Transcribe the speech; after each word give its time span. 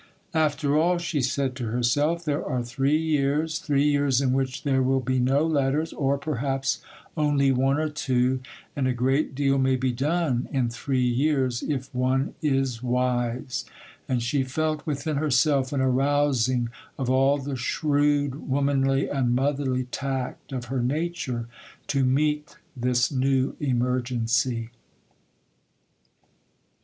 'After 0.33 0.75
all,' 0.75 0.97
she 0.97 1.21
said 1.21 1.55
to 1.57 1.65
herself, 1.67 2.25
'there 2.25 2.43
are 2.43 2.63
three 2.63 2.97
years,—three 2.97 3.83
years 3.85 4.19
in 4.19 4.33
which 4.33 4.63
there 4.63 4.81
will 4.81 4.99
be 4.99 5.19
no 5.19 5.45
letters, 5.45 5.93
or 5.93 6.17
perhaps 6.17 6.81
only 7.15 7.51
one 7.51 7.77
or 7.77 7.87
two,—and 7.87 8.87
a 8.87 8.93
great 8.93 9.35
deal 9.35 9.59
may 9.59 9.75
be 9.75 9.91
done 9.91 10.49
in 10.51 10.69
three 10.69 11.05
years, 11.05 11.61
if 11.61 11.93
one 11.93 12.33
is 12.41 12.81
wise;'—and 12.81 14.23
she 14.23 14.41
felt 14.43 14.87
within 14.87 15.17
herself 15.17 15.71
an 15.71 15.81
arousing 15.81 16.69
of 16.97 17.07
all 17.07 17.37
the 17.37 17.55
shrewd 17.55 18.49
womanly 18.49 19.07
and 19.07 19.35
motherly 19.35 19.83
tact 19.91 20.51
of 20.51 20.65
her 20.65 20.81
nature 20.81 21.45
to 21.85 22.03
meet 22.03 22.55
this 22.75 23.11
new 23.11 23.55
emergency. 23.59 24.71